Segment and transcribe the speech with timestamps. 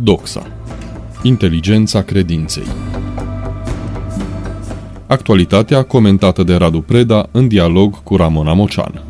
[0.00, 0.46] Doxa.
[1.22, 2.66] Inteligența credinței.
[5.06, 9.04] Actualitatea comentată de Radu Preda în dialog cu Ramona Mocean.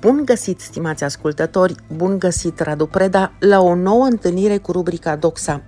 [0.00, 5.62] Bun găsit, stimați ascultători, bun găsit, Radu Preda, la o nouă întâlnire cu rubrica Doxa.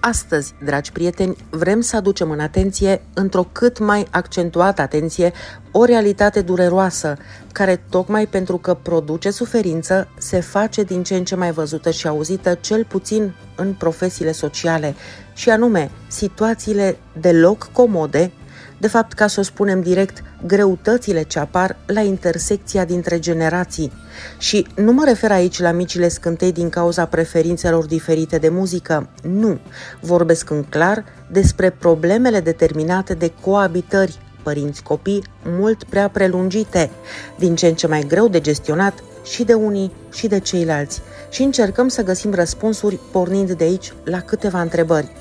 [0.00, 5.32] Astăzi, dragi prieteni, vrem să aducem în atenție, într-o cât mai accentuată atenție,
[5.72, 7.16] o realitate dureroasă,
[7.52, 12.06] care tocmai pentru că produce suferință, se face din ce în ce mai văzută și
[12.06, 14.94] auzită, cel puțin în profesiile sociale,
[15.34, 18.32] și anume situațiile deloc comode
[18.80, 23.92] de fapt, ca să o spunem direct, greutățile ce apar la intersecția dintre generații.
[24.38, 29.58] Și nu mă refer aici la micile scântei din cauza preferințelor diferite de muzică, nu.
[30.00, 36.90] Vorbesc în clar despre problemele determinate de coabitări părinți-copii mult prea prelungite,
[37.38, 41.00] din ce în ce mai greu de gestionat și de unii și de ceilalți.
[41.30, 45.12] Și încercăm să găsim răspunsuri pornind de aici la câteva întrebări.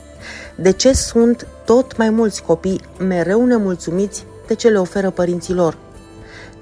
[0.56, 5.78] De ce sunt tot mai mulți copii mereu nemulțumiți de ce le oferă părinților?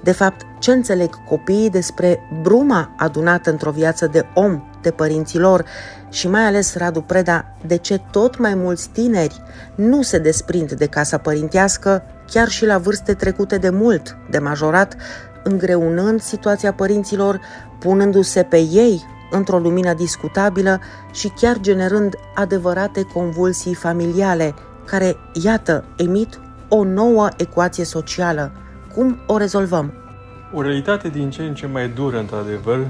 [0.02, 5.64] De fapt, ce înțeleg copiii despre bruma adunată într-o viață de om de părinților
[6.10, 9.42] și mai ales Radu Preda, de ce tot mai mulți tineri
[9.74, 14.96] nu se desprind de casa părintească, chiar și la vârste trecute de mult de majorat,
[15.42, 17.40] îngreunând situația părinților,
[17.78, 20.80] punându-se pe ei într-o lumină discutabilă
[21.12, 28.52] și chiar generând adevărate convulsii familiale, care, iată, emit o nouă ecuație socială.
[28.94, 29.92] Cum o rezolvăm?
[30.54, 32.86] O realitate din ce în ce mai dură, într-adevăr,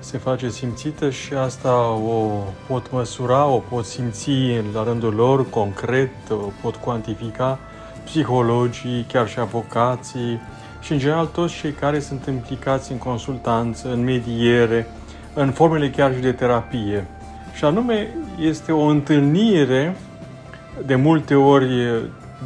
[0.00, 4.30] se face simțită și asta o pot măsura, o pot simți
[4.72, 7.58] la rândul lor, concret, o pot cuantifica
[8.04, 10.40] psihologii, chiar și avocații
[10.80, 14.90] și, în general, toți cei care sunt implicați în consultanță, în mediere,
[15.38, 17.06] în formele chiar și de terapie.
[17.54, 18.08] Și anume,
[18.40, 19.96] este o întâlnire
[20.86, 21.68] de multe ori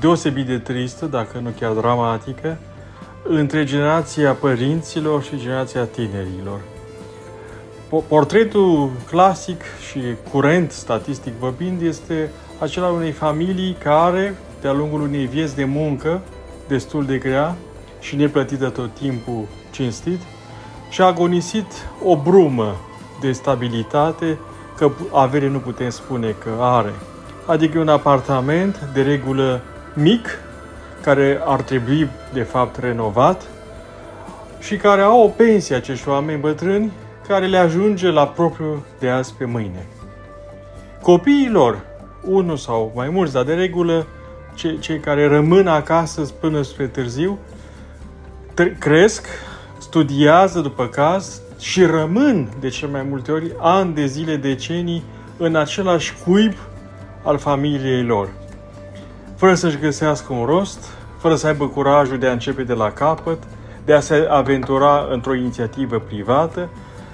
[0.00, 2.58] deosebit de tristă, dacă nu chiar dramatică,
[3.28, 6.60] între generația părinților și generația tinerilor.
[8.08, 10.00] Portretul clasic și
[10.32, 16.20] curent, statistic vorbind, este acela unei familii care, de-a lungul unei vieți de muncă
[16.68, 17.56] destul de grea
[18.00, 20.20] și neplătită tot timpul cinstit,
[20.90, 21.66] și a agonisit
[22.04, 22.76] o brumă
[23.20, 24.38] de stabilitate,
[24.76, 26.92] că avere nu putem spune că are.
[27.46, 29.60] Adică un apartament de regulă
[29.94, 30.38] mic,
[31.02, 33.42] care ar trebui de fapt renovat
[34.58, 36.92] și care au o pensie acești oameni bătrâni
[37.26, 39.86] care le ajunge la propriu de azi pe mâine.
[41.02, 41.80] Copiilor,
[42.22, 44.06] unul sau mai mulți, dar de regulă
[44.80, 47.38] cei care rămân acasă până spre târziu,
[48.78, 49.26] cresc,
[49.80, 55.02] studiază după caz și rămân de cel mai multe ori ani de zile, decenii
[55.36, 56.52] în același cuib
[57.22, 58.28] al familiei lor,
[59.36, 60.84] fără să-și găsească un rost,
[61.18, 63.42] fără să aibă curajul de a începe de la capăt,
[63.84, 66.68] de a se aventura într-o inițiativă privată,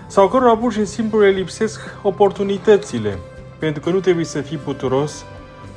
[0.06, 3.19] sau cărora pur și simplu le lipsesc oportunitățile,
[3.59, 5.25] pentru că nu trebuie să fii puturos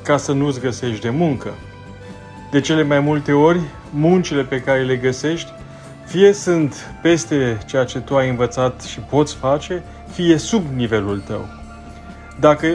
[0.03, 1.49] ca să nu-ți găsești de muncă.
[2.51, 5.51] De cele mai multe ori, muncile pe care le găsești
[6.09, 11.45] fie sunt peste ceea ce tu ai învățat și poți face, fie sub nivelul tău.
[12.39, 12.67] Dacă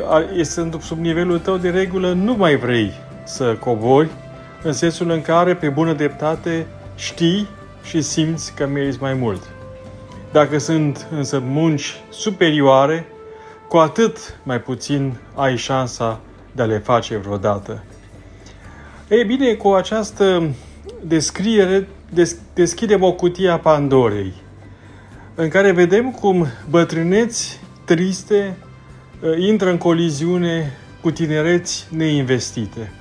[0.42, 2.92] sunt sub nivelul tău, de regulă nu mai vrei
[3.24, 4.08] să cobori,
[4.62, 7.48] în sensul în care, pe bună dreptate, știi
[7.84, 9.42] și simți că meriți mai mult.
[10.32, 13.06] Dacă sunt însă munci superioare,
[13.68, 16.20] cu atât mai puțin ai șansa
[16.52, 17.84] de a le face vreodată.
[19.08, 20.42] Ei bine, cu această
[21.02, 24.32] descriere des- deschidem o cutie a Pandorei,
[25.34, 28.56] în care vedem cum bătrâneți triste
[29.20, 32.92] uh, intră în coliziune cu tinereți neinvestite.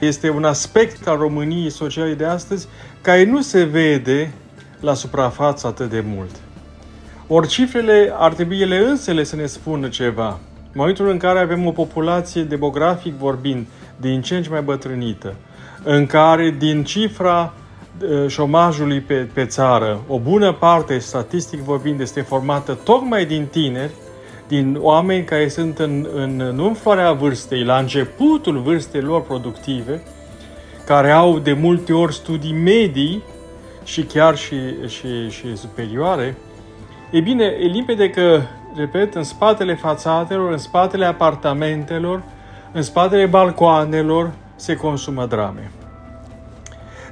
[0.00, 2.68] Este un aspect al României sociale de astăzi
[3.00, 4.32] care nu se vede
[4.80, 6.30] la suprafață atât de mult.
[7.26, 10.28] Ori cifrele ar trebui ele însele să ne spună ceva.
[10.62, 13.66] În momentul în care avem o populație demografic vorbind
[13.96, 15.34] din ce în ce mai bătrânită,
[15.84, 17.52] în care din cifra
[18.28, 23.92] șomajului pe, pe țară, o bună parte, statistic vorbind, este formată tocmai din tineri,
[24.48, 30.02] din oameni care sunt în, în, în floarea vârstei, la începutul vârstei lor productive,
[30.86, 33.22] care au de multe ori studii medii
[33.84, 34.56] și chiar și,
[34.86, 36.36] și, și superioare,
[37.10, 38.40] e bine, e limpede că,
[38.76, 42.22] repet, în spatele fațatelor, în spatele apartamentelor,
[42.72, 44.30] în spatele balcoanelor
[44.62, 45.70] se consumă drame.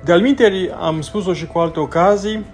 [0.04, 0.22] De-al
[0.80, 2.44] am spus-o și cu alte ocazii,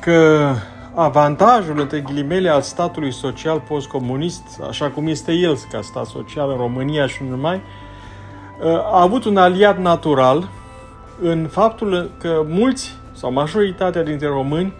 [0.00, 0.50] că
[0.94, 6.56] avantajul, între ghilimele, al statului social postcomunist, așa cum este el ca stat social în
[6.56, 7.60] România și nu numai,
[8.92, 10.48] a avut un aliat natural
[11.22, 14.72] în faptul că mulți sau majoritatea dintre români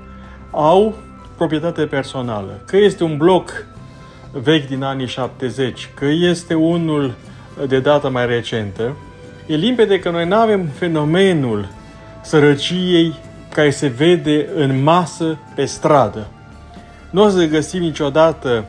[0.50, 0.94] au
[1.37, 2.61] proprietate personală.
[2.67, 3.67] Că este un bloc
[4.32, 7.14] vechi din anii 70, că este unul
[7.67, 8.93] de dată mai recentă,
[9.46, 11.69] e limpede că noi nu avem fenomenul
[12.22, 13.14] sărăciei
[13.52, 16.26] care se vede în masă pe stradă.
[17.10, 18.64] Nu o să găsim niciodată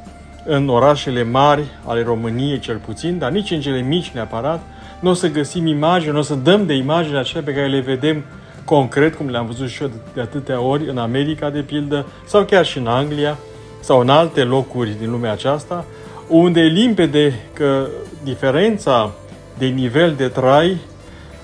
[0.46, 4.62] în orașele mari ale României cel puțin, dar nici în cele mici neapărat,
[5.00, 7.80] nu o să găsim imagini, nu o să dăm de imagini acelea pe care le
[7.80, 8.24] vedem
[8.66, 12.66] concret, cum le-am văzut și eu de atâtea ori în America, de pildă, sau chiar
[12.66, 13.38] și în Anglia,
[13.80, 15.86] sau în alte locuri din lumea aceasta,
[16.28, 17.88] unde e limpede că
[18.24, 19.12] diferența
[19.58, 20.78] de nivel de trai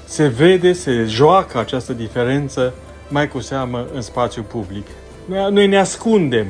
[0.05, 2.73] se vede, se joacă această diferență
[3.07, 4.87] mai cu seamă în spațiu public.
[5.49, 6.47] Noi ne ascundem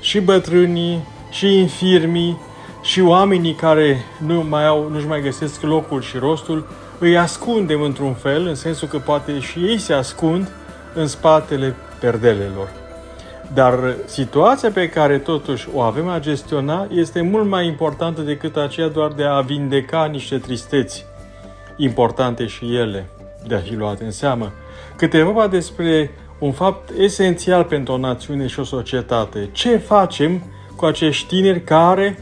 [0.00, 2.38] și bătrânii, și infirmii,
[2.82, 6.66] și oamenii care nu mai au, nu-și mai găsesc locul și rostul,
[6.98, 10.50] îi ascundem într-un fel, în sensul că poate și ei se ascund
[10.94, 12.83] în spatele perdelelor.
[13.52, 18.88] Dar situația pe care totuși o avem a gestiona este mult mai importantă decât aceea
[18.88, 21.04] doar de a vindeca niște tristeți
[21.76, 23.08] importante și ele
[23.46, 24.52] de a fi luate în seamă.
[24.96, 29.48] Cât e vorba despre un fapt esențial pentru o națiune și o societate.
[29.52, 30.42] Ce facem
[30.76, 32.18] cu acești tineri care,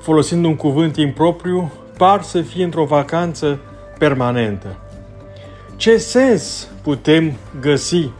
[0.00, 3.60] folosind un cuvânt impropriu, par să fie într-o vacanță
[3.98, 4.76] permanentă?
[5.76, 8.10] Ce sens putem găsi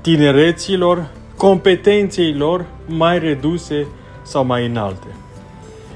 [0.00, 1.10] tinereților,
[1.40, 3.86] competenței lor mai reduse
[4.22, 5.06] sau mai înalte?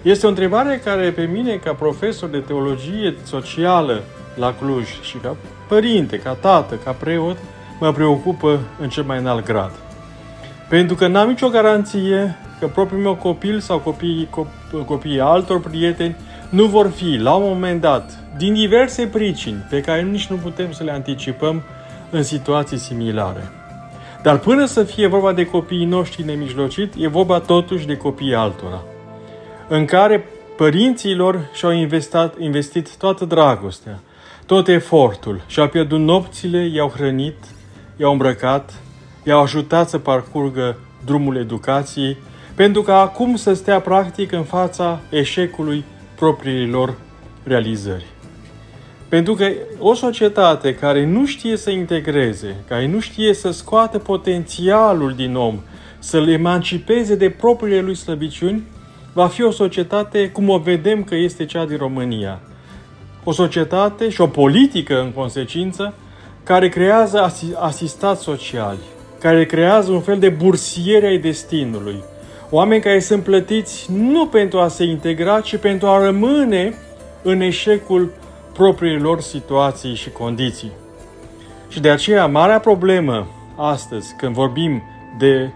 [0.02, 4.02] Este o întrebare care pe mine, ca profesor de teologie socială
[4.34, 5.36] la Cluj și ca
[5.68, 7.36] părinte, ca tată, ca preot,
[7.80, 9.70] mă preocupă în cel mai înalt grad.
[10.68, 14.28] Pentru că n-am nicio garanție că propriul meu copil sau copiii,
[14.86, 16.16] copiii altor prieteni
[16.48, 20.72] nu vor fi, la un moment dat, din diverse pricini pe care nici nu putem
[20.72, 21.62] să le anticipăm
[22.10, 23.50] în situații similare.
[24.24, 28.82] Dar până să fie vorba de copiii noștri nemijlocit, e vorba totuși de copiii altora,
[29.68, 30.24] în care
[30.56, 34.00] părinții lor și-au investit, investit toată dragostea,
[34.46, 37.36] tot efortul și-au pierdut nopțile, i-au hrănit,
[37.96, 38.74] i-au îmbrăcat,
[39.24, 42.16] i-au ajutat să parcurgă drumul educației,
[42.54, 45.84] pentru că acum să stea practic în fața eșecului
[46.14, 46.94] propriilor
[47.42, 48.13] realizări.
[49.14, 49.46] Pentru că
[49.78, 55.60] o societate care nu știe să integreze, care nu știe să scoată potențialul din om,
[55.98, 58.62] să-l emancipeze de propriile lui slăbiciuni,
[59.12, 62.40] va fi o societate cum o vedem că este cea din România.
[63.24, 65.94] O societate și o politică, în consecință,
[66.42, 68.78] care creează asistați sociali,
[69.20, 72.02] care creează un fel de bursiere ai destinului.
[72.50, 76.74] Oameni care sunt plătiți nu pentru a se integra, ci pentru a rămâne
[77.22, 78.12] în eșecul
[78.54, 80.72] propriilor situații și condiții.
[81.68, 84.82] Și de aceea, marea problemă astăzi, când vorbim
[85.18, 85.50] de,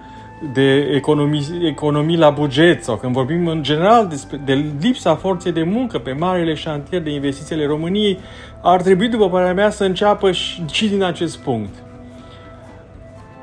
[0.52, 5.62] de economii, economii la buget sau când vorbim în general despre, de lipsa forței de
[5.62, 8.18] muncă pe marele șantier de investiții ale României,
[8.62, 11.74] ar trebui, după părerea mea, să înceapă și, și din acest punct.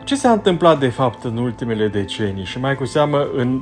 [0.03, 3.61] Ce s-a întâmplat, de fapt, în ultimele decenii și mai cu seamă în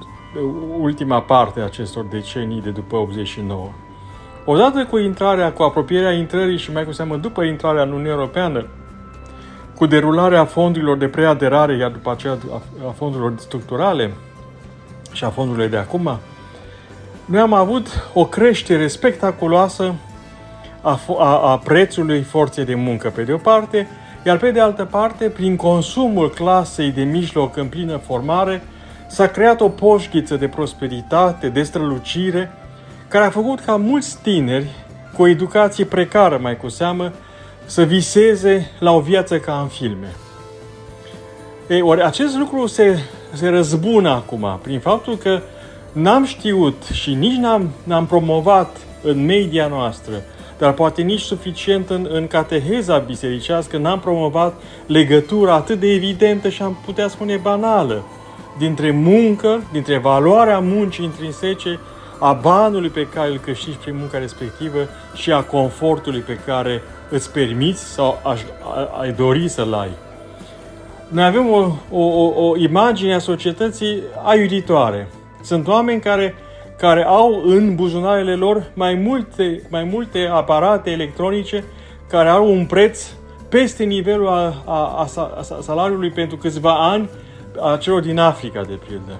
[0.80, 3.70] ultima parte a acestor decenii de după 89?
[4.46, 8.66] Odată cu intrarea, cu apropierea intrării și mai cu seamă după intrarea în Uniunea Europeană,
[9.76, 12.38] cu derularea fondurilor de preaderare, iar după aceea
[12.88, 14.14] a fondurilor structurale
[15.12, 16.20] și a fondurilor de acum,
[17.26, 19.94] noi am avut o creștere spectaculoasă
[20.82, 23.88] a, a, a prețului forței de muncă, pe de o parte,
[24.26, 28.64] iar pe de altă parte, prin consumul clasei de mijloc în plină formare,
[29.08, 32.52] s-a creat o poșghiță de prosperitate, de strălucire,
[33.13, 34.67] care a făcut ca mulți tineri
[35.15, 37.12] cu o educație precară mai cu seamă
[37.65, 40.15] să viseze la o viață ca în filme.
[41.70, 43.00] Ei, ori acest lucru se,
[43.34, 45.41] se răzbună acum prin faptul că
[45.91, 50.13] n-am știut și nici n-am, n-am promovat în media noastră,
[50.58, 54.53] dar poate nici suficient în, în cateheza bisericească, n-am promovat
[54.88, 58.03] legătura atât de evidentă și am putea spune banală
[58.58, 61.79] dintre muncă, dintre valoarea muncii intrinsece
[62.24, 64.80] a banului pe care îl câștigi prin munca respectivă
[65.15, 68.20] și a confortului pe care îți permiți sau
[69.00, 69.89] ai dori să-l ai.
[71.08, 75.08] Noi avem o, o, o, o imagine a societății aiuritoare.
[75.42, 76.36] Sunt oameni care,
[76.77, 81.63] care au în buzunarele lor mai multe, mai multe aparate electronice
[82.10, 83.08] care au un preț
[83.50, 87.10] peste nivelul a, a, a, a salariului pentru câțiva ani
[87.62, 89.20] a celor din Africa, de pildă.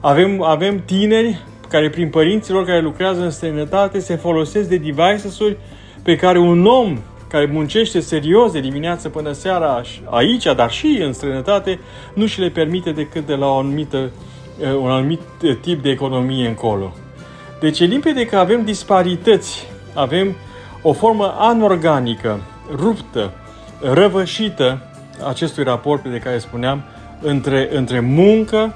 [0.00, 5.56] Avem, avem tineri care prin părinților care lucrează în străinătate se folosesc de devices-uri
[6.02, 6.98] pe care un om
[7.28, 11.78] care muncește serios de dimineață până seara aici, dar și în străinătate,
[12.14, 14.10] nu și le permite decât de la o anumită,
[14.62, 15.20] eh, un anumit
[15.60, 16.92] tip de economie încolo.
[17.60, 20.36] Deci e limpede că avem disparități, avem
[20.82, 22.40] o formă anorganică,
[22.76, 23.32] ruptă,
[23.80, 24.78] răvășită
[25.28, 26.82] acestui raport de care spuneam
[27.20, 28.74] între, între muncă,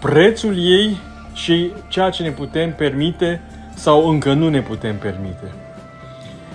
[0.00, 0.96] prețul ei
[1.36, 3.40] și ceea ce ne putem permite
[3.74, 5.54] sau încă nu ne putem permite.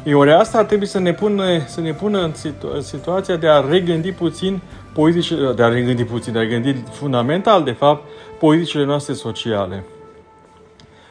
[0.04, 3.48] E ori asta ar trebui să ne pună, să ne pună în situ- situația de
[3.48, 4.62] a regândi puțin
[4.94, 8.10] politicile, de a regândi puțin, de a regândi fundamental, de fapt,
[8.40, 9.84] politicile noastre sociale.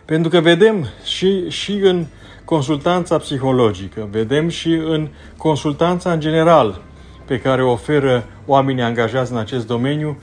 [0.05, 2.07] Pentru că vedem și, și în
[2.45, 6.81] consultanța psihologică, vedem și în consultanța în general
[7.25, 10.19] pe care o oferă oamenii angajați în acest domeniu,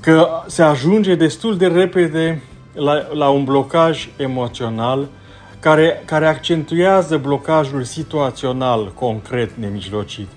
[0.00, 2.42] că se ajunge destul de repede
[2.78, 5.08] la, la un blocaj emoțional
[5.60, 10.28] care, care accentuează blocajul situațional concret nemijlocit.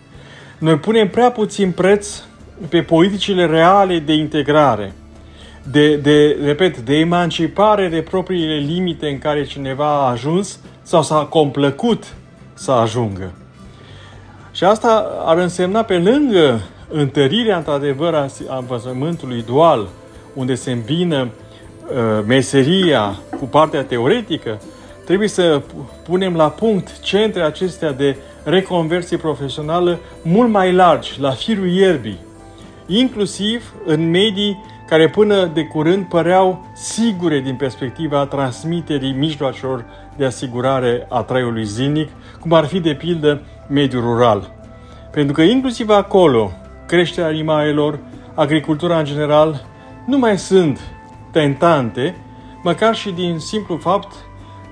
[0.58, 2.22] Noi punem prea puțin preț
[2.70, 4.94] pe politicile reale de integrare,
[5.72, 11.26] de, de, repet, de emancipare de propriile limite în care cineva a ajuns sau s-a
[11.30, 12.16] complăcut
[12.54, 13.32] să ajungă.
[14.52, 18.14] Și asta ar însemna pe lângă întărirea într-adevăr
[18.48, 19.88] a învățământului dual,
[20.34, 21.51] unde se îmbină uh,
[22.26, 24.62] meseria cu partea teoretică,
[25.06, 25.62] trebuie să
[26.04, 32.20] punem la punct centre acestea de reconversie profesională mult mai largi, la firul ierbii,
[32.88, 39.86] inclusiv în medii care până de curând păreau sigure din perspectiva transmiterii mijloacelor
[40.18, 44.52] de asigurare a traiului zilnic, cum ar fi de pildă mediul rural.
[45.12, 46.52] Pentru că inclusiv acolo,
[46.88, 48.00] creșterea animalelor,
[48.34, 49.66] agricultura în general,
[50.06, 50.80] nu mai sunt
[51.32, 52.16] tentante,
[52.64, 54.12] măcar și din simplu fapt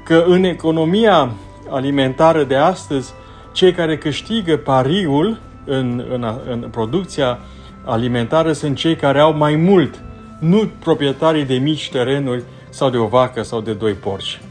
[0.03, 1.31] că în economia
[1.69, 3.13] alimentară de astăzi,
[3.51, 7.39] cei care câștigă pariul în, în, în producția
[7.85, 10.01] alimentară sunt cei care au mai mult,
[10.39, 14.41] nu proprietarii de mici terenuri sau de o vacă sau de doi porci.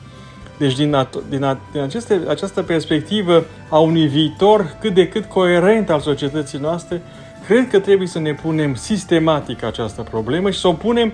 [0.58, 6.00] Deci din, din, din aceste, această perspectivă a unui viitor cât de cât coerent al
[6.00, 7.02] societății noastre,
[7.46, 11.12] cred că trebuie să ne punem sistematic această problemă și să o punem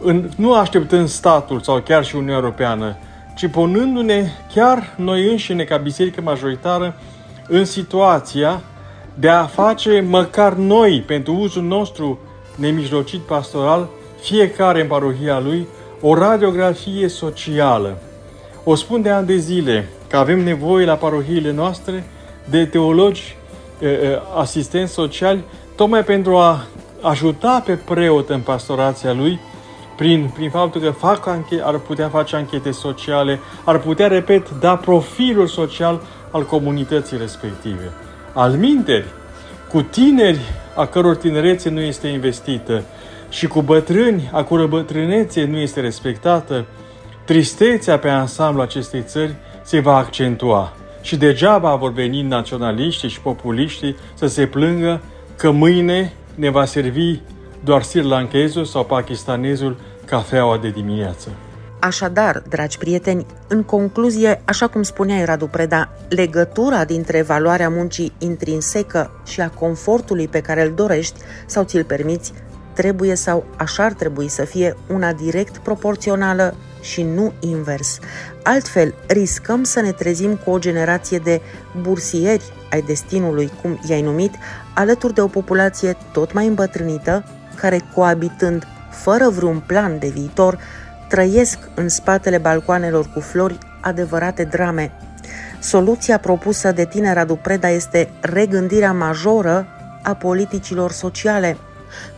[0.00, 2.96] în, nu așteptând statul sau chiar și Uniunea Europeană,
[3.36, 6.94] ci punându-ne chiar noi înșine ca biserică majoritară
[7.48, 8.62] în situația
[9.14, 12.18] de a face măcar noi, pentru uzul nostru
[12.54, 13.88] nemijlocit pastoral,
[14.20, 15.66] fiecare în parohia lui,
[16.00, 17.98] o radiografie socială.
[18.64, 22.04] O spun de ani de zile că avem nevoie la parohiile noastre
[22.44, 23.36] de teologi,
[24.36, 25.44] asistenți sociali,
[25.76, 26.64] tocmai pentru a
[27.00, 29.40] ajuta pe preot în pastorația lui,
[30.00, 34.76] prin, prin faptul că fac anche- ar putea face anchete sociale, ar putea, repet, da
[34.76, 37.92] profilul social al comunității respective.
[38.32, 39.04] Al minteri,
[39.68, 40.40] cu tineri
[40.76, 42.82] a căror tinerețe nu este investită
[43.28, 46.66] și cu bătrâni a căror bătrânețe nu este respectată,
[47.24, 50.72] tristețea pe ansamblu acestei țări se va accentua.
[51.00, 55.00] Și degeaba vor veni naționaliștii și populiștii să se plângă
[55.36, 57.18] că mâine ne va servi
[57.64, 59.76] doar sirlanchezul sau pakistanezul
[60.06, 61.28] cafeaua de dimineață.
[61.80, 69.10] Așadar, dragi prieteni, în concluzie, așa cum spunea Radu Preda, legătura dintre valoarea muncii intrinsecă
[69.26, 72.32] și a confortului pe care îl dorești sau ți-l permiți
[72.72, 77.98] trebuie sau așa ar trebui să fie una direct proporțională și nu invers.
[78.42, 81.40] Altfel, riscăm să ne trezim cu o generație de
[81.80, 84.34] bursieri ai destinului, cum i-ai numit,
[84.74, 87.24] alături de o populație tot mai îmbătrânită,
[87.60, 90.58] care coabitând fără vreun plan de viitor,
[91.08, 94.92] trăiesc în spatele balcoanelor cu flori adevărate drame.
[95.60, 99.66] Soluția propusă de tine, Radu Preda, este regândirea majoră
[100.02, 101.56] a politicilor sociale.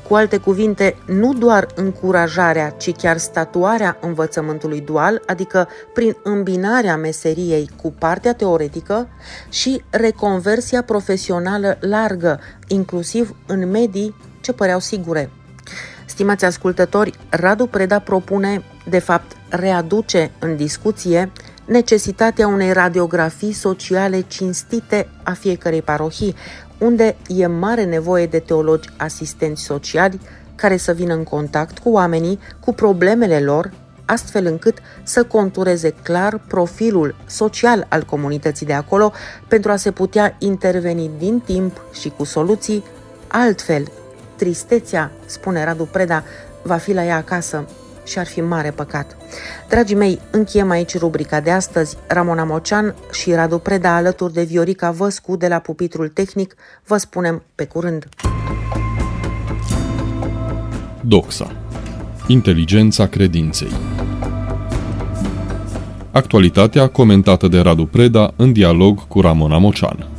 [0.09, 7.71] Cu alte cuvinte, nu doar încurajarea, ci chiar statuarea învățământului dual, adică prin îmbinarea meseriei
[7.83, 9.09] cu partea teoretică
[9.49, 15.31] și reconversia profesională largă, inclusiv în medii ce păreau sigure.
[16.05, 21.33] Stimați ascultători, Radu Preda propune, de fapt readuce în discuție,
[21.65, 26.35] necesitatea unei radiografii sociale cinstite a fiecărei parohii,
[26.79, 30.21] unde e mare nevoie de teologi asistenți sociali
[30.55, 33.73] care să vină în contact cu oamenii, cu problemele lor,
[34.05, 39.13] astfel încât să contureze clar profilul social al comunității de acolo
[39.49, 42.85] pentru a se putea interveni din timp și cu soluții
[43.29, 43.85] altfel
[44.43, 46.25] tristețea, spune Radu Preda,
[46.63, 47.69] va fi la ea acasă
[48.05, 49.17] și ar fi mare păcat.
[49.69, 51.97] Dragii mei, încheiem aici rubrica de astăzi.
[52.07, 56.55] Ramona Mocean și Radu Preda alături de Viorica Văscu de la Pupitrul Tehnic
[56.87, 58.09] vă spunem pe curând.
[61.01, 61.57] Doxa.
[62.27, 63.73] Inteligența credinței.
[66.13, 70.12] Actualitatea comentată de Radu Preda în dialog cu Ramona Mocean.